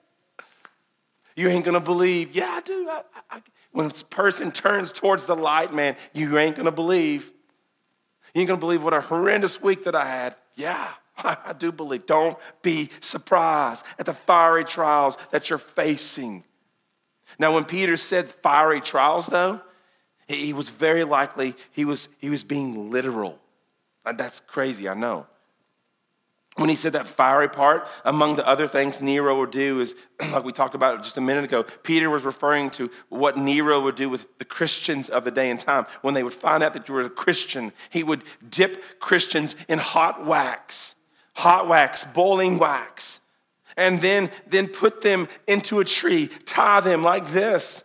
[1.36, 2.36] You ain't gonna believe.
[2.36, 2.89] Yeah, I do.
[2.89, 7.32] I, I, when a person turns towards the light, man, you ain't gonna believe.
[8.34, 10.36] You ain't gonna believe what a horrendous week that I had.
[10.56, 12.06] Yeah, I do believe.
[12.06, 16.43] Don't be surprised at the fiery trials that you're facing.
[17.38, 19.60] Now, when Peter said fiery trials, though,
[20.28, 23.39] he was very likely he was, he was being literal.
[24.06, 25.28] That's crazy, I know.
[26.56, 29.94] When he said that fiery part, among the other things Nero would do is,
[30.32, 33.96] like we talked about just a minute ago, Peter was referring to what Nero would
[33.96, 35.86] do with the Christians of the day and time.
[36.02, 39.80] When they would find out that you were a Christian, he would dip Christians in
[39.80, 40.96] hot wax,
[41.34, 43.20] hot wax, boiling wax,
[43.76, 47.84] and then, then put them into a tree, tie them like this,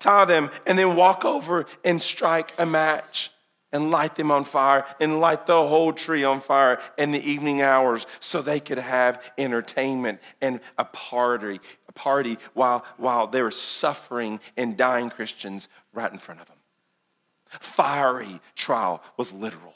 [0.00, 3.30] tie them, and then walk over and strike a match
[3.72, 7.62] and light them on fire and light the whole tree on fire in the evening
[7.62, 13.50] hours so they could have entertainment and a party, a party while, while they were
[13.50, 16.56] suffering and dying Christians right in front of them.
[17.60, 19.74] Fiery trial was literal.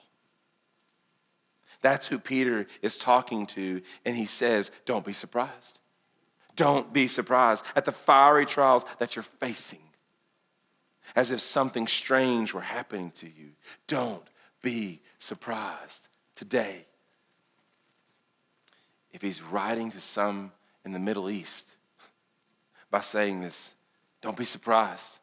[1.82, 5.78] That's who Peter is talking to, and he says, Don't be surprised.
[6.56, 9.86] Don't be surprised at the fiery trials that you're facing
[11.14, 13.51] as if something strange were happening to you.
[13.87, 14.23] Don't
[14.62, 16.87] be surprised today.
[19.12, 20.53] If he's writing to some
[20.85, 21.77] in the Middle East
[22.90, 23.75] by saying this,
[24.21, 25.19] don't be surprised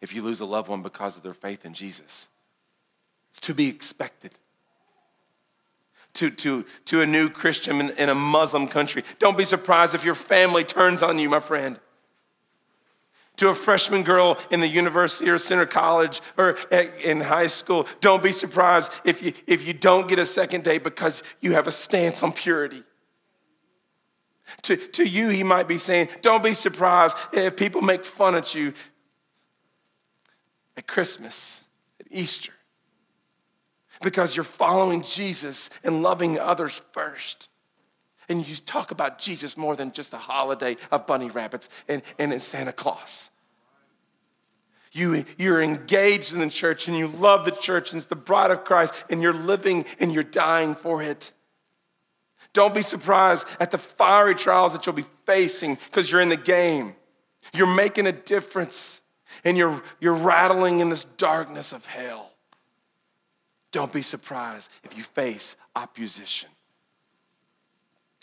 [0.00, 2.28] if you lose a loved one because of their faith in Jesus.
[3.28, 4.32] It's to be expected.
[6.14, 10.04] To, to, to a new Christian in, in a Muslim country, don't be surprised if
[10.04, 11.78] your family turns on you, my friend
[13.40, 17.88] to a freshman girl in the university or Centre College or in high school.
[18.02, 21.66] Don't be surprised if you, if you don't get a second date because you have
[21.66, 22.82] a stance on purity.
[24.62, 28.54] To, to you, he might be saying, Don't be surprised if people make fun at
[28.54, 28.74] you
[30.76, 31.64] at Christmas,
[31.98, 32.52] at Easter,
[34.02, 37.49] because you're following Jesus and loving others first
[38.30, 42.40] and you talk about Jesus more than just a holiday of bunny rabbits and, and
[42.40, 43.30] Santa Claus.
[44.92, 48.50] You, you're engaged in the church and you love the church and it's the bride
[48.50, 51.32] of Christ and you're living and you're dying for it.
[52.52, 56.36] Don't be surprised at the fiery trials that you'll be facing because you're in the
[56.36, 56.94] game.
[57.52, 59.02] You're making a difference
[59.44, 62.30] and you're, you're rattling in this darkness of hell.
[63.72, 66.48] Don't be surprised if you face opposition.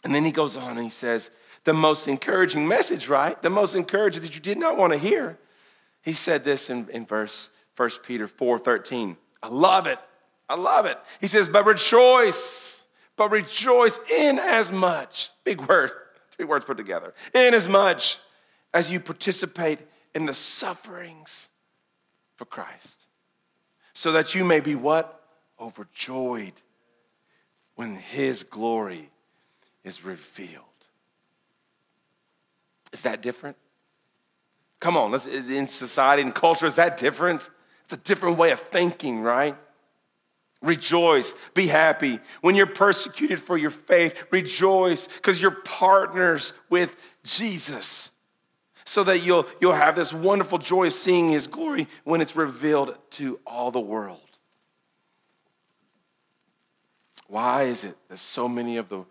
[0.07, 1.31] And then he goes on and he says,
[1.65, 3.41] the most encouraging message, right?
[3.41, 5.37] The most encouraging that you did not want to hear.
[6.01, 9.17] He said this in, in verse 1 Peter 4 13.
[9.43, 9.99] I love it.
[10.47, 10.97] I love it.
[11.19, 12.85] He says, but rejoice,
[13.17, 15.91] but rejoice in as much, big word,
[16.31, 18.17] three words put together, in as much
[18.73, 19.79] as you participate
[20.15, 21.49] in the sufferings
[22.37, 23.07] for Christ,
[23.91, 25.21] so that you may be what?
[25.59, 26.53] Overjoyed
[27.75, 29.09] when his glory
[29.87, 30.63] is revealed.
[32.93, 33.57] Is that different?
[34.79, 35.13] Come on,
[35.49, 37.49] in society and culture, is that different?
[37.85, 39.55] It's a different way of thinking, right?
[40.61, 42.19] Rejoice, be happy.
[42.41, 48.11] When you're persecuted for your faith, rejoice because you're partners with Jesus.
[48.85, 52.95] So that you'll, you'll have this wonderful joy of seeing his glory when it's revealed
[53.11, 54.19] to all the world.
[57.27, 59.03] Why is it that so many of the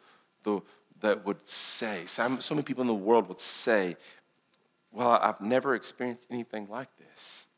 [0.47, 0.63] the,
[1.01, 3.97] that would say, so, many people in the world would say,
[4.91, 7.49] Well, I've never experienced anything like this.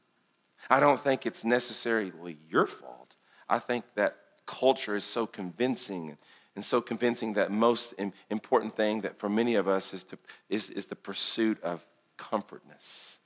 [0.68, 3.14] I don't think it's necessarily your fault.
[3.48, 6.16] I think that culture is so convincing
[6.57, 7.94] and so convincing that most
[8.31, 13.20] important thing that for many of us is, to, is, is the pursuit of comfortness.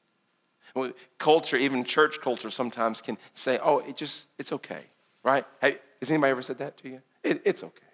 [1.18, 4.84] Culture, even church culture, sometimes can say, "Oh, it just it's okay,"
[5.22, 5.44] right?
[5.60, 7.02] Hey, has anybody ever said that to you?
[7.22, 7.91] It, it's okay.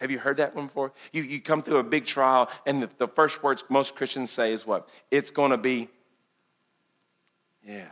[0.00, 0.92] Have you heard that one before?
[1.12, 4.52] You, you come through a big trial, and the, the first words most Christians say
[4.52, 4.88] is what?
[5.10, 5.88] It's going to be,
[7.62, 7.84] yeah.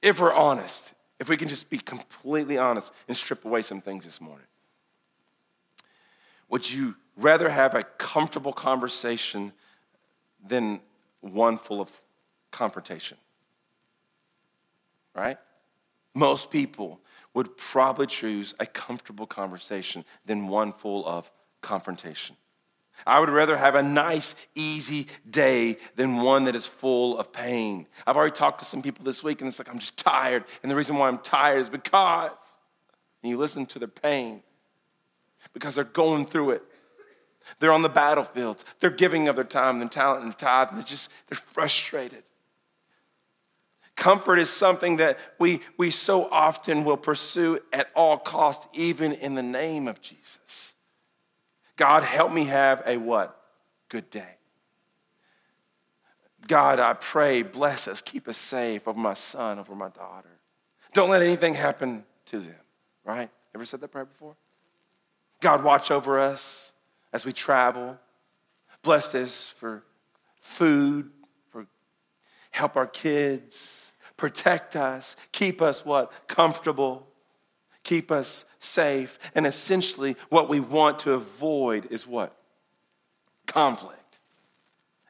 [0.00, 4.04] If we're honest, if we can just be completely honest and strip away some things
[4.04, 4.46] this morning,
[6.48, 9.52] would you rather have a comfortable conversation
[10.44, 10.80] than
[11.20, 11.90] one full of
[12.50, 13.18] confrontation?
[15.14, 15.36] Right?
[16.14, 17.00] Most people
[17.34, 22.36] would probably choose a comfortable conversation than one full of confrontation.
[23.06, 27.86] I would rather have a nice, easy day than one that is full of pain.
[28.06, 30.44] I've already talked to some people this week, and it's like, I'm just tired.
[30.62, 32.30] And the reason why I'm tired is because,
[33.22, 34.42] and you listen to their pain,
[35.52, 36.62] because they're going through it.
[37.58, 38.64] They're on the battlefields.
[38.78, 42.22] They're giving of their time and talent and tithe, and they're just, they're frustrated.
[44.02, 49.36] Comfort is something that we, we so often will pursue at all costs, even in
[49.36, 50.74] the name of Jesus.
[51.76, 53.40] God, help me have a what?
[53.88, 54.38] Good day.
[56.48, 60.36] God, I pray, bless us, keep us safe over my son, over my daughter.
[60.94, 62.56] Don't let anything happen to them,
[63.04, 63.30] right?
[63.54, 64.34] Ever said that prayer before?
[65.38, 66.72] God, watch over us
[67.12, 67.96] as we travel.
[68.82, 69.84] Bless this for
[70.40, 71.08] food,
[71.50, 71.68] for
[72.50, 73.81] help our kids,
[74.22, 76.12] protect us, keep us what?
[76.28, 77.08] Comfortable,
[77.82, 79.18] keep us safe.
[79.34, 82.32] And essentially, what we want to avoid is what?
[83.48, 84.20] Conflict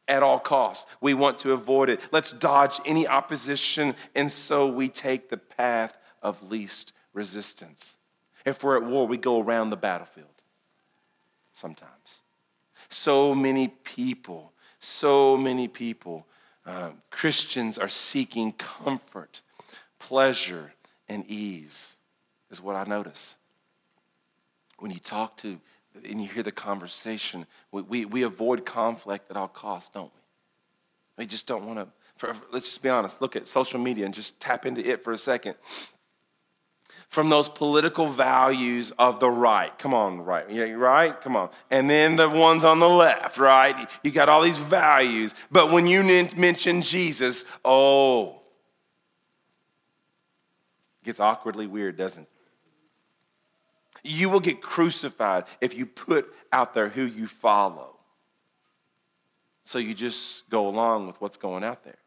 [0.09, 0.87] at all costs.
[1.03, 2.01] We want to avoid it.
[2.11, 7.99] Let's dodge any opposition, and so we take the path of least resistance.
[8.47, 10.29] If we're at war, we go around the battlefield
[11.53, 12.23] sometimes.
[12.89, 16.27] So many people, so many people,
[16.65, 19.41] um, Christians are seeking comfort,
[19.99, 20.73] pleasure,
[21.09, 21.97] and ease,
[22.51, 23.37] is what I notice.
[24.79, 25.61] When you talk to
[26.09, 31.25] and you hear the conversation, we, we, we avoid conflict at all costs, don't we?
[31.25, 32.35] We just don't want to.
[32.53, 33.21] let's just be honest.
[33.21, 35.57] Look at social media and just tap into it for a second.
[37.13, 39.79] From those political values of the right.
[39.79, 40.49] Come on, right.
[40.49, 41.21] Yeah, right?
[41.21, 41.51] Come on.
[41.71, 43.87] And then the ones on the left, right?
[44.03, 45.35] You got all these values.
[45.51, 46.03] But when you
[46.39, 48.41] mention Jesus, oh,
[51.03, 52.29] it gets awkwardly weird, doesn't it?
[54.03, 57.95] You will get crucified if you put out there who you follow.
[59.65, 61.99] So you just go along with what's going out there.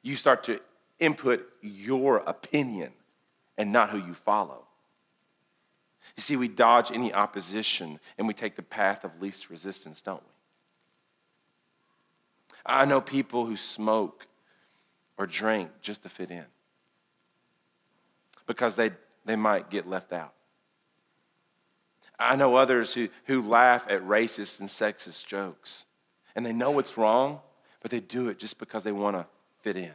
[0.00, 0.58] You start to
[0.98, 2.94] input your opinion
[3.56, 4.64] and not who you follow.
[6.16, 10.22] You see, we dodge any opposition and we take the path of least resistance, don't
[10.22, 10.30] we?
[12.66, 14.26] I know people who smoke
[15.18, 16.44] or drink just to fit in
[18.46, 18.90] because they,
[19.24, 20.34] they might get left out.
[22.18, 25.86] I know others who, who laugh at racist and sexist jokes.
[26.36, 27.40] And they know it's wrong,
[27.82, 29.26] but they do it just because they want to
[29.60, 29.92] fit in.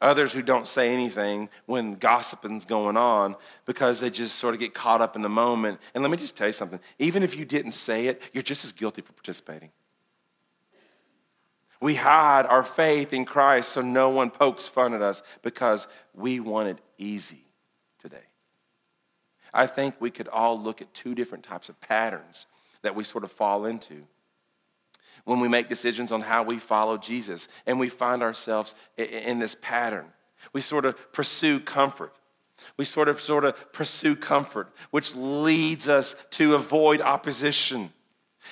[0.00, 3.36] Others who don't say anything when gossiping's going on
[3.66, 5.78] because they just sort of get caught up in the moment.
[5.94, 8.64] And let me just tell you something even if you didn't say it, you're just
[8.64, 9.70] as guilty for participating.
[11.82, 16.40] We hide our faith in Christ so no one pokes fun at us because we
[16.40, 17.44] want it easy
[17.98, 18.18] today.
[19.52, 22.46] I think we could all look at two different types of patterns
[22.82, 24.06] that we sort of fall into
[25.24, 29.56] when we make decisions on how we follow Jesus and we find ourselves in this
[29.60, 30.06] pattern.
[30.52, 32.12] We sort of pursue comfort.
[32.76, 37.92] We sort of sort of pursue comfort, which leads us to avoid opposition.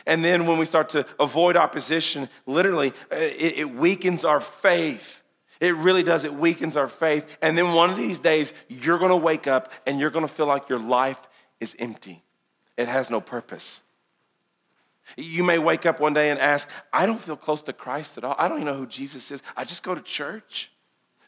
[0.07, 5.23] And then when we start to avoid opposition, literally, uh, it, it weakens our faith.
[5.61, 6.25] It really does.
[6.25, 7.39] It weakens our faith.
[7.43, 10.33] And then one of these days, you're going to wake up and you're going to
[10.33, 11.21] feel like your life
[11.61, 12.23] is empty.
[12.77, 13.83] It has no purpose.
[15.17, 18.25] You may wake up one day and ask, I don't feel close to Christ at
[18.25, 18.35] all.
[18.39, 19.43] I don't even know who Jesus is.
[19.57, 20.71] I just go to church.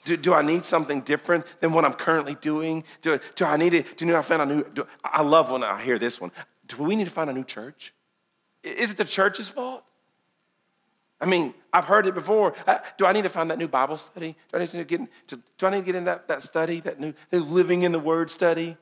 [0.05, 2.85] Do, do I need something different than what I'm currently doing?
[3.03, 5.51] Do, do I need to, do you know I found a new, do, I love
[5.51, 6.31] when I hear this one.
[6.67, 7.93] Do we need to find a new church?
[8.63, 9.85] Is it the church's fault?
[11.21, 12.55] I mean, I've heard it before.
[12.97, 14.35] Do I need to find that new Bible study?
[14.51, 16.43] Do I need to get in, to, do I need to get in that, that
[16.43, 18.79] study, that new living in the Word study?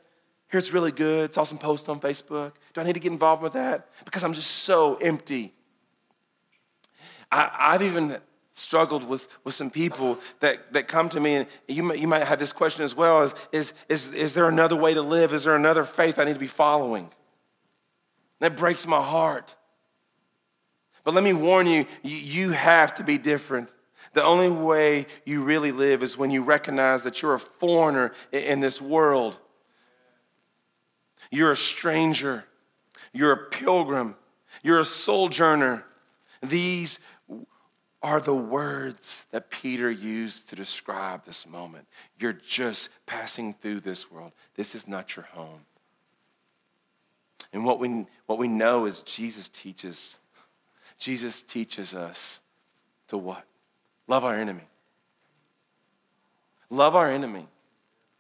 [0.50, 1.34] Here it's really good.
[1.34, 2.52] Saw some posts on Facebook.
[2.72, 3.88] Do I need to get involved with that?
[4.04, 5.52] Because I'm just so empty.
[7.30, 8.18] I, I've even
[8.54, 12.26] struggled with, with some people that, that come to me, and you might, you might
[12.26, 15.32] have this question as well is, is, is, is there another way to live?
[15.32, 17.10] Is there another faith I need to be following?
[18.40, 19.54] That breaks my heart.
[21.04, 23.68] But let me warn you, you have to be different.
[24.14, 28.60] The only way you really live is when you recognize that you're a foreigner in
[28.60, 29.38] this world.
[31.30, 32.44] You're a stranger.
[33.12, 34.16] You're a pilgrim.
[34.62, 35.84] You're a sojourner.
[36.42, 36.98] These
[38.02, 41.86] are the words that Peter used to describe this moment.
[42.18, 44.32] You're just passing through this world.
[44.54, 45.60] This is not your home.
[47.52, 50.18] And what we, what we know is Jesus teaches
[50.98, 52.40] Jesus teaches us
[53.06, 53.44] to what?
[54.08, 54.64] Love our enemy.
[56.70, 57.46] Love our enemy,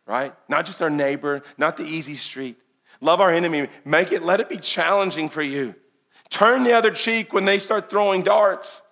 [0.06, 0.32] right?
[0.48, 2.56] Not just our neighbor, not the easy street.
[3.00, 3.68] Love our enemy.
[3.84, 5.74] Make it, let it be challenging for you.
[6.30, 8.82] Turn the other cheek when they start throwing darts.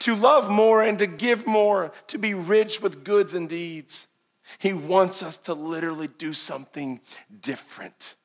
[0.00, 4.08] To love more and to give more, to be rich with goods and deeds.
[4.58, 7.00] He wants us to literally do something
[7.40, 8.16] different.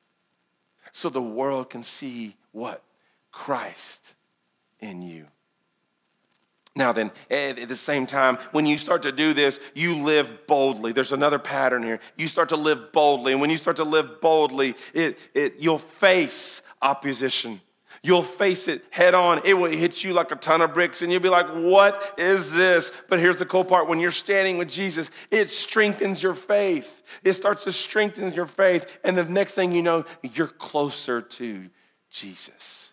[0.92, 2.82] so the world can see what?
[3.30, 4.14] Christ
[4.80, 5.26] in you.
[6.76, 10.92] Now, then, at the same time, when you start to do this, you live boldly.
[10.92, 11.98] There's another pattern here.
[12.16, 13.32] You start to live boldly.
[13.32, 17.60] And when you start to live boldly, it, it, you'll face opposition.
[18.02, 19.42] You'll face it head on.
[19.44, 22.52] It will hit you like a ton of bricks, and you'll be like, What is
[22.52, 22.92] this?
[23.08, 27.02] But here's the cool part when you're standing with Jesus, it strengthens your faith.
[27.24, 29.00] It starts to strengthen your faith.
[29.04, 31.68] And the next thing you know, you're closer to
[32.10, 32.89] Jesus.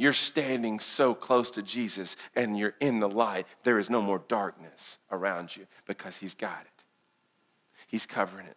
[0.00, 3.46] You're standing so close to Jesus, and you're in the light.
[3.64, 6.84] There is no more darkness around you because He's got it,
[7.86, 8.56] He's covering it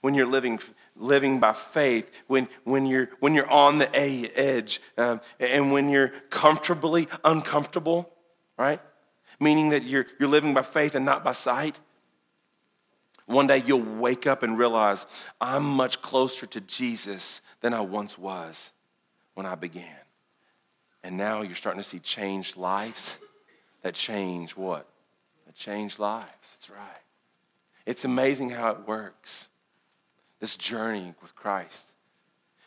[0.00, 0.58] when you're living,
[0.96, 6.08] living by faith, when, when, you're, when you're on the edge, um, and when you're
[6.30, 8.10] comfortably uncomfortable,
[8.56, 8.80] right?
[9.40, 11.78] Meaning that you're, you're living by faith and not by sight.
[13.26, 15.06] One day you'll wake up and realize,
[15.40, 18.72] I'm much closer to Jesus than I once was
[19.34, 19.97] when I began.
[21.02, 23.16] And now you're starting to see changed lives
[23.82, 24.88] that change what?
[25.46, 26.26] That change lives.
[26.40, 27.02] That's right.
[27.86, 29.48] It's amazing how it works
[30.40, 31.94] this journey with Christ.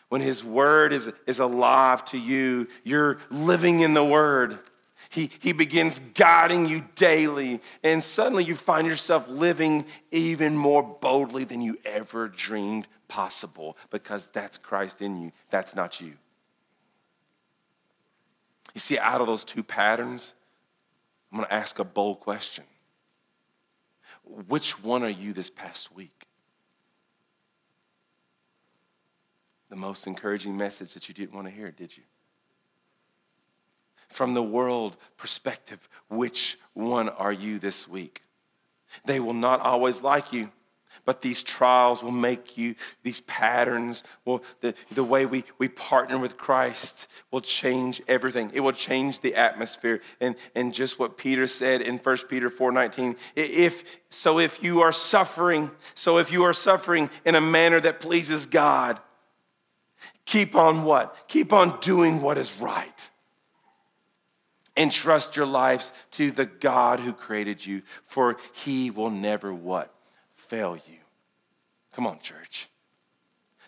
[0.10, 4.60] When His Word is, is alive to you, you're living in the Word.
[5.10, 11.44] He, he begins guiding you daily, and suddenly you find yourself living even more boldly
[11.44, 15.32] than you ever dreamed possible because that's Christ in you.
[15.50, 16.14] That's not you.
[18.74, 20.34] You see, out of those two patterns,
[21.32, 22.64] I'm going to ask a bold question.
[24.24, 26.28] Which one are you this past week?
[29.72, 32.04] the most encouraging message that you didn't want to hear, did you?
[34.10, 38.22] From the world perspective, which one are you this week?
[39.06, 40.52] They will not always like you,
[41.06, 46.18] but these trials will make you, these patterns, will, the, the way we, we partner
[46.18, 48.52] with Christ will change everything.
[48.54, 50.02] It will change the atmosphere.
[50.20, 54.92] And, and just what Peter said in 1 Peter 4.19, if, so if you are
[54.92, 59.00] suffering, so if you are suffering in a manner that pleases God,
[60.26, 61.28] Keep on what?
[61.28, 63.10] Keep on doing what is right.
[64.78, 69.94] Entrust your lives to the God who created you, for he will never what?
[70.52, 70.98] Fail you.
[71.94, 72.68] Come on, church.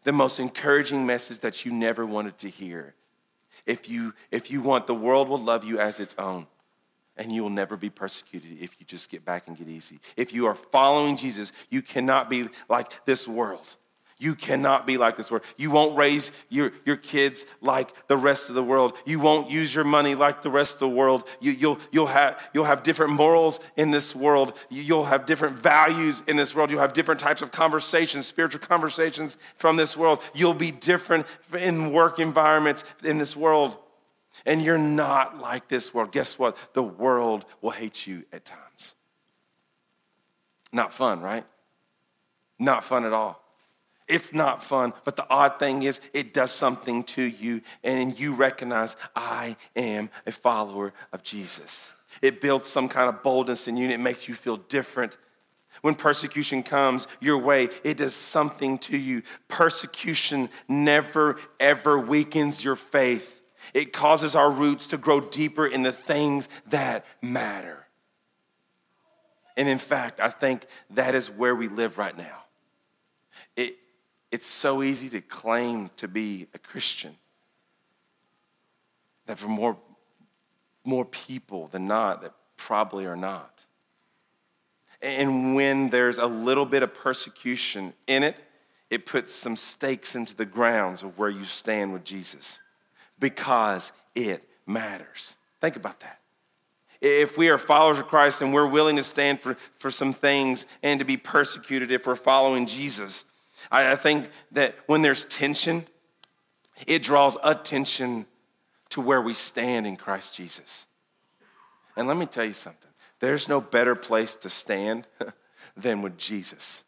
[0.04, 2.94] The most encouraging message that you never wanted to hear.
[3.66, 6.46] If you, if you want, the world will love you as its own
[7.16, 10.02] and you will never be persecuted if you just get back and get easy.
[10.18, 13.78] If you are following Jesus, you cannot be like this world.
[14.24, 15.44] You cannot be like this world.
[15.58, 18.96] You won't raise your, your kids like the rest of the world.
[19.06, 21.28] You won't use your money like the rest of the world.
[21.42, 24.58] You, will you'll, you'll, have, you'll have different morals in this world.
[24.70, 26.72] You'll have different values in this world.
[26.72, 30.22] You'll have different types of conversations, spiritual conversations from this world.
[30.34, 31.26] You'll be different
[31.60, 33.78] in work environments in this world.
[34.46, 36.14] And you're not like this world.
[36.14, 36.56] Guess what?
[36.72, 38.96] The world will hate you at times.
[40.72, 41.46] Not fun, right?
[42.58, 43.43] Not fun at all.
[44.08, 48.34] It's not fun, but the odd thing is, it does something to you, and you
[48.34, 51.92] recognize, I am a follower of Jesus.
[52.22, 55.18] It builds some kind of boldness in you, and it makes you feel different.
[55.82, 59.24] When persecution comes your way, it does something to you.
[59.48, 63.42] Persecution never, ever weakens your faith.
[63.74, 67.88] It causes our roots to grow deeper in the things that matter.
[69.58, 72.43] And in fact, I think that is where we live right now.
[74.34, 77.16] It, it's so easy to claim to be a Christian
[79.28, 79.78] that for more,
[80.84, 83.64] more people than not, that probably are not.
[85.02, 88.36] And when there's a little bit of persecution in it,
[88.90, 92.60] it puts some stakes into the grounds of where you stand with Jesus
[93.20, 95.36] because it matters.
[95.62, 96.20] Think about that.
[97.02, 100.66] If we are followers of Christ and we're willing to stand for, for some things
[100.82, 103.26] and to be persecuted if we're following Jesus,
[103.72, 105.86] I think that when there's tension,
[106.88, 108.26] it draws attention
[108.90, 110.86] to where we stand in Christ Jesus.
[111.96, 112.90] And let me tell you something
[113.20, 115.08] there's no better place to stand
[115.78, 116.84] than with Jesus.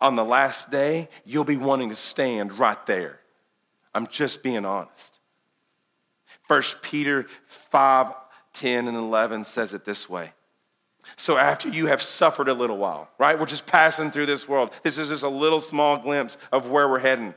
[0.00, 3.20] On the last day, you'll be wanting to stand right there.
[3.94, 5.18] I'm just being honest.
[6.48, 8.12] First Peter 5
[8.52, 10.32] 10 and 11 says it this way
[11.14, 13.38] so after you have suffered a little while, right?
[13.38, 14.70] We're just passing through this world.
[14.82, 17.34] This is just a little small glimpse of where we're heading.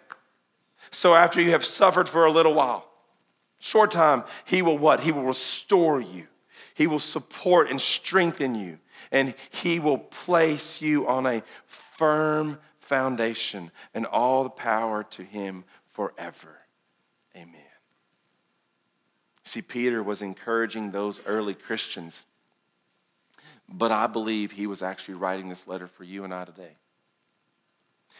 [0.91, 2.89] So after you have suffered for a little while,
[3.59, 5.01] short time, he will what?
[5.01, 6.27] He will restore you.
[6.73, 8.79] He will support and strengthen you.
[9.11, 15.63] And he will place you on a firm foundation, and all the power to him
[15.89, 16.57] forever.
[17.35, 17.55] Amen.
[19.43, 22.25] See, Peter was encouraging those early Christians,
[23.71, 26.75] but I believe he was actually writing this letter for you and I today.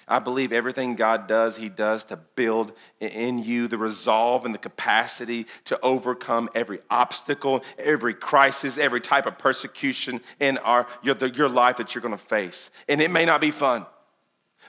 [0.07, 4.59] I believe everything God does, He does to build in you the resolve and the
[4.59, 11.49] capacity to overcome every obstacle, every crisis, every type of persecution in our, your, your
[11.49, 12.71] life that you're going to face.
[12.87, 13.85] And it may not be fun,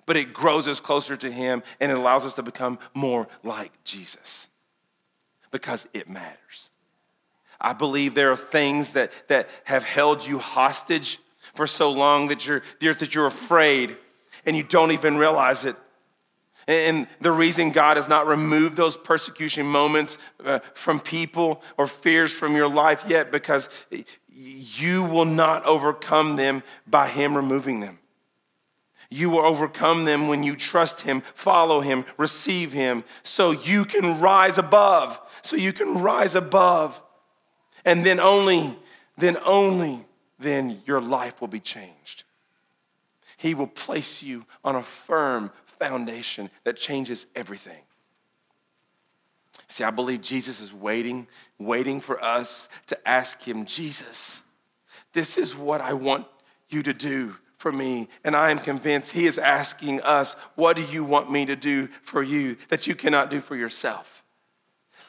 [0.05, 3.73] but it grows us closer to Him and it allows us to become more like
[3.83, 4.49] Jesus
[5.51, 6.70] because it matters.
[7.61, 11.19] I believe there are things that, that have held you hostage
[11.55, 13.97] for so long that you're, that you're afraid
[14.47, 15.77] and you don't even realize it.
[16.67, 22.33] And the reason God has not removed those persecution moments uh, from people or fears
[22.33, 23.69] from your life yet, because
[24.29, 27.99] you will not overcome them by Him removing them.
[29.11, 34.21] You will overcome them when you trust Him, follow Him, receive Him, so you can
[34.21, 35.21] rise above.
[35.43, 37.03] So you can rise above.
[37.85, 38.77] And then only,
[39.17, 40.05] then only,
[40.39, 42.25] then your life will be changed.
[43.37, 47.81] He will place you on a firm foundation that changes everything.
[49.67, 51.27] See, I believe Jesus is waiting,
[51.59, 54.43] waiting for us to ask him, Jesus,
[55.13, 56.27] this is what I want
[56.69, 58.09] you to do for me.
[58.25, 61.89] And I am convinced he is asking us, What do you want me to do
[62.03, 64.20] for you that you cannot do for yourself?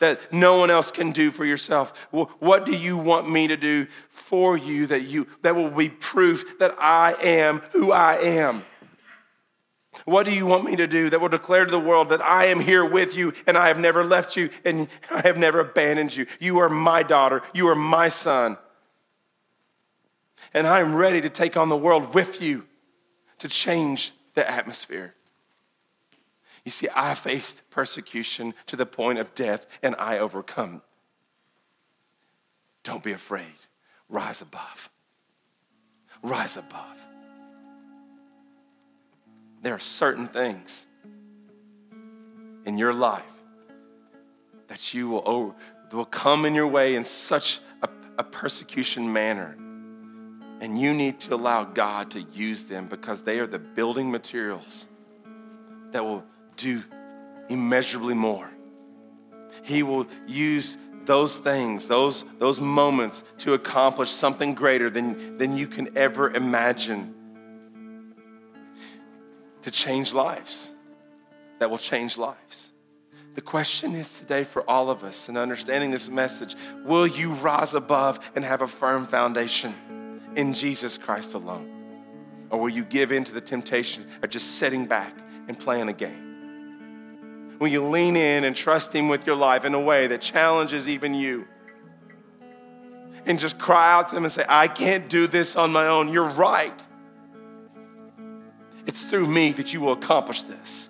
[0.01, 2.07] That no one else can do for yourself?
[2.11, 6.59] What do you want me to do for you that you that will be proof
[6.59, 8.63] that I am who I am?
[10.05, 12.45] What do you want me to do that will declare to the world that I
[12.45, 16.15] am here with you and I have never left you and I have never abandoned
[16.15, 16.25] you?
[16.39, 18.57] You are my daughter, you are my son.
[20.53, 22.65] And I am ready to take on the world with you
[23.37, 25.13] to change the atmosphere.
[26.63, 30.81] You see, I faced persecution to the point of death and I overcome.
[32.83, 33.45] Don't be afraid.
[34.09, 34.89] Rise above.
[36.21, 36.97] Rise above.
[39.61, 40.87] There are certain things
[42.65, 43.23] in your life
[44.67, 45.55] that you will, oh,
[45.91, 49.55] will come in your way in such a, a persecution manner.
[50.61, 54.87] And you need to allow God to use them because they are the building materials
[55.91, 56.23] that will
[56.61, 56.83] do
[57.49, 58.49] immeasurably more.
[59.63, 65.67] He will use those things, those, those moments to accomplish something greater than, than you
[65.67, 67.15] can ever imagine
[69.63, 70.71] to change lives,
[71.59, 72.69] that will change lives.
[73.33, 77.73] The question is today for all of us in understanding this message will you rise
[77.73, 79.73] above and have a firm foundation
[80.35, 81.69] in Jesus Christ alone?
[82.49, 85.93] Or will you give in to the temptation of just sitting back and playing a
[85.93, 86.30] game?
[87.61, 90.89] Will you lean in and trust Him with your life in a way that challenges
[90.89, 91.45] even you?
[93.27, 96.11] And just cry out to Him and say, I can't do this on my own.
[96.11, 96.87] You're right.
[98.87, 100.89] It's through me that you will accomplish this.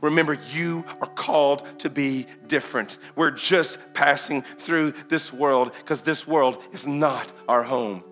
[0.00, 2.96] Remember, you are called to be different.
[3.14, 8.02] We're just passing through this world because this world is not our home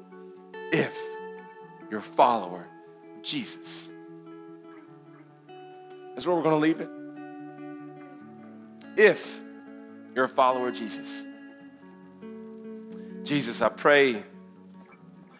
[0.70, 0.94] if
[1.90, 2.66] you're a follower
[3.16, 3.88] of Jesus.
[6.14, 6.90] That's where we're going to leave it
[8.98, 9.40] if
[10.14, 11.24] you're a follower of Jesus.
[13.22, 14.24] Jesus, I pray,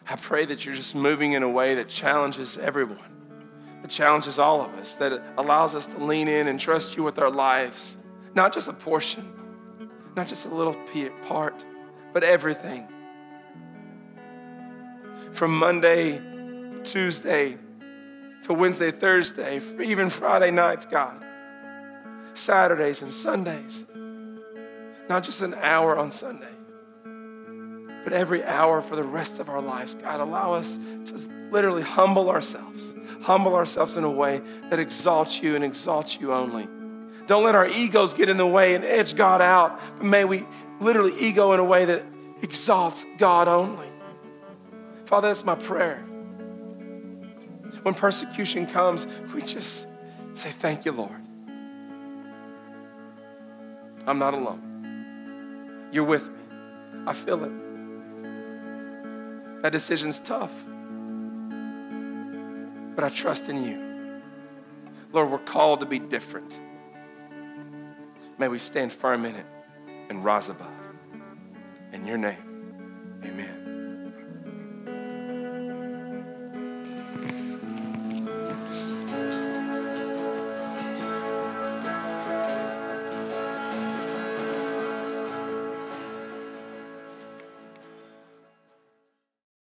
[0.08, 2.98] I pray that you're just moving in a way that challenges everyone,
[3.82, 7.18] that challenges all of us, that allows us to lean in and trust you with
[7.18, 7.98] our lives,
[8.34, 9.32] not just a portion,
[10.16, 10.76] not just a little
[11.22, 11.64] part,
[12.12, 12.86] but everything.
[15.32, 16.22] From Monday,
[16.84, 17.58] Tuesday,
[18.44, 21.24] to Wednesday, Thursday, even Friday nights, God.
[22.38, 23.84] Saturdays and Sundays.
[25.08, 26.46] Not just an hour on Sunday,
[28.04, 29.94] but every hour for the rest of our lives.
[29.94, 31.16] God, allow us to
[31.50, 36.68] literally humble ourselves, humble ourselves in a way that exalts you and exalts you only.
[37.26, 40.46] Don't let our egos get in the way and edge God out, but may we
[40.80, 42.04] literally ego in a way that
[42.42, 43.88] exalts God only.
[45.06, 45.98] Father, that's my prayer.
[47.82, 49.88] When persecution comes, we just
[50.34, 51.27] say, Thank you, Lord.
[54.08, 55.88] I'm not alone.
[55.92, 56.38] You're with me.
[57.06, 57.52] I feel it.
[59.62, 60.54] That decision's tough.
[62.94, 64.22] But I trust in you.
[65.12, 66.58] Lord, we're called to be different.
[68.38, 69.46] May we stand firm in it
[70.08, 70.72] and rise above.
[71.92, 72.48] In your name.